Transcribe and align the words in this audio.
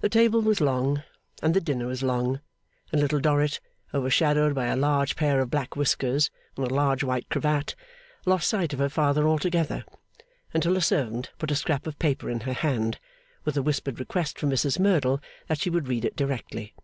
The 0.00 0.08
table 0.08 0.40
was 0.40 0.62
long, 0.62 1.02
and 1.42 1.52
the 1.52 1.60
dinner 1.60 1.86
was 1.86 2.02
long; 2.02 2.40
and 2.92 2.98
Little 2.98 3.20
Dorrit, 3.20 3.60
overshadowed 3.92 4.54
by 4.54 4.68
a 4.68 4.74
large 4.74 5.16
pair 5.16 5.38
of 5.40 5.50
black 5.50 5.76
whiskers 5.76 6.30
and 6.56 6.66
a 6.66 6.72
large 6.74 7.04
white 7.04 7.28
cravat, 7.28 7.74
lost 8.24 8.48
sight 8.48 8.72
of 8.72 8.78
her 8.78 8.88
father 8.88 9.28
altogether, 9.28 9.84
until 10.54 10.78
a 10.78 10.80
servant 10.80 11.32
put 11.38 11.50
a 11.50 11.54
scrap 11.56 11.86
of 11.86 11.98
paper 11.98 12.30
in 12.30 12.40
her 12.40 12.54
hand, 12.54 12.98
with 13.44 13.54
a 13.54 13.62
whispered 13.62 14.00
request 14.00 14.38
from 14.38 14.48
Mrs 14.48 14.78
Merdle 14.78 15.20
that 15.48 15.58
she 15.58 15.68
would 15.68 15.88
read 15.88 16.06
it 16.06 16.16
directly. 16.16 16.74